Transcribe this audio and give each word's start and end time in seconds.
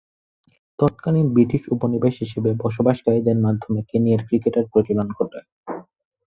তৎকালীন 0.79 1.27
ব্রিটিশ 1.33 1.61
উপনিবেশ 1.67 2.15
হিসেবে 2.19 2.49
বসবাসকারীদের 2.63 3.37
মাধ্যমে 3.37 3.79
কেনিয়ায় 3.89 4.25
ক্রিকেটের 4.27 4.65
প্রচলন 4.71 5.07
ঘটে। 5.17 5.39